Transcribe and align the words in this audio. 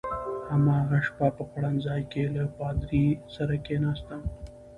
هماغه 0.49 0.99
شپه 1.07 1.27
په 1.37 1.43
خوړنځای 1.49 2.01
کې 2.11 2.23
له 2.35 2.43
پادري 2.57 3.05
سره 3.35 3.53
کېناستم. 3.65 4.21